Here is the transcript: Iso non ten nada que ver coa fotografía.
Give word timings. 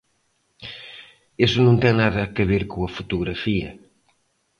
Iso 1.45 1.59
non 1.63 1.75
ten 1.83 1.93
nada 2.03 2.31
que 2.35 2.43
ver 2.51 2.63
coa 2.71 2.93
fotografía. 2.97 3.69